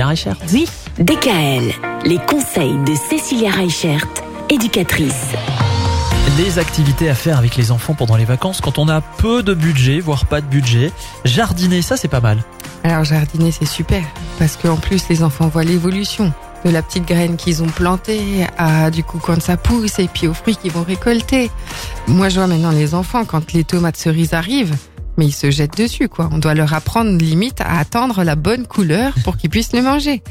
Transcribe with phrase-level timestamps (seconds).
[0.00, 0.36] Cécilia Reichert.
[0.54, 0.66] Oui,
[0.98, 1.72] DKL,
[2.06, 4.06] les conseils de Cécilia Reichert,
[4.48, 5.26] éducatrice.
[6.38, 9.52] Les activités à faire avec les enfants pendant les vacances quand on a peu de
[9.52, 10.90] budget, voire pas de budget.
[11.26, 12.38] Jardiner, ça c'est pas mal.
[12.82, 14.02] Alors jardiner c'est super
[14.38, 16.32] parce qu'en plus les enfants voient l'évolution
[16.64, 20.26] de la petite graine qu'ils ont plantée à du coup quand ça pousse et puis
[20.28, 21.50] aux fruits qu'ils vont récolter.
[22.08, 24.76] Moi je vois maintenant les enfants quand les tomates cerises arrivent,
[25.16, 26.28] mais ils se jettent dessus quoi.
[26.32, 30.22] On doit leur apprendre limite à attendre la bonne couleur pour qu'ils puissent le manger.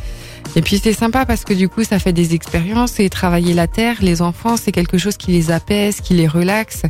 [0.56, 3.68] Et puis c'est sympa parce que du coup ça fait des expériences et travailler la
[3.68, 6.84] terre, les enfants c'est quelque chose qui les apaise, qui les relaxe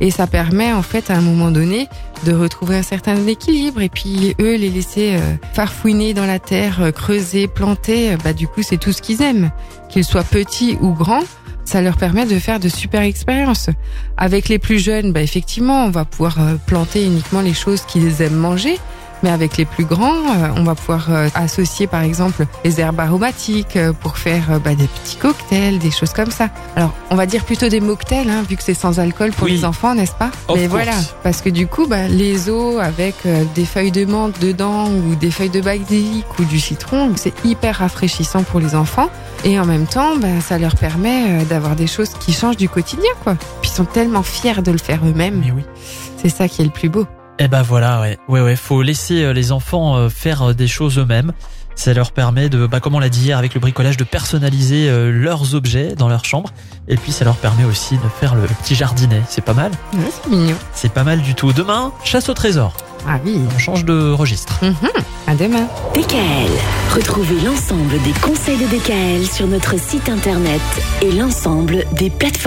[0.00, 1.88] et ça permet en fait à un moment donné
[2.24, 6.82] de retrouver un certain équilibre et puis eux les laisser euh, farfouiner dans la terre,
[6.82, 9.50] euh, creuser, planter, euh, bah du coup c'est tout ce qu'ils aiment,
[9.88, 11.24] qu'ils soient petits ou grands.
[11.64, 13.70] Ça leur permet de faire de super expériences.
[14.16, 18.22] Avec les plus jeunes, bah effectivement, on va pouvoir euh, planter uniquement les choses qu'ils
[18.22, 18.78] aiment manger.
[19.24, 23.00] Mais avec les plus grands, euh, on va pouvoir euh, associer par exemple les herbes
[23.00, 26.50] aromatiques euh, pour faire bah, des petits cocktails, des choses comme ça.
[26.76, 29.52] Alors, on va dire plutôt des mocktails, hein, vu que c'est sans alcool pour Oui.
[29.52, 30.30] les enfants, n'est-ce pas?
[30.48, 30.82] Of Mais course.
[30.84, 33.14] voilà, parce que du coup, bah, les eaux avec
[33.54, 37.76] des feuilles de menthe dedans ou des feuilles de basilic ou du citron, c'est hyper
[37.76, 39.08] rafraîchissant pour les enfants.
[39.42, 43.10] Et en même temps, bah, ça leur permet d'avoir des choses qui changent du quotidien,
[43.22, 43.36] quoi.
[43.62, 45.40] Puis ils sont tellement fiers de le faire eux-mêmes.
[45.42, 45.62] Mais oui.
[46.20, 47.06] C'est ça qui est le plus beau.
[47.40, 50.68] Eh ben voilà, ouais, ouais, ouais, faut laisser euh, les enfants euh, faire euh, des
[50.68, 51.32] choses eux-mêmes.
[51.74, 54.88] Ça leur permet de, bah, comme on l'a dit hier avec le bricolage, de personnaliser
[55.10, 56.50] leurs objets dans leur chambre.
[56.86, 59.20] Et puis ça leur permet aussi de faire le petit jardinet.
[59.28, 59.72] C'est pas mal.
[59.92, 60.54] Ouais, c'est mignon.
[60.72, 61.52] C'est pas mal du tout.
[61.52, 62.76] Demain, chasse au trésor.
[63.08, 63.40] Ah oui.
[63.52, 64.60] On change de registre.
[64.62, 64.76] Mhm.
[65.26, 65.66] À demain.
[65.94, 66.50] DKL,
[66.94, 70.62] retrouvez l'ensemble des conseils de DKL sur notre site internet
[71.02, 72.34] et l'ensemble des plateformes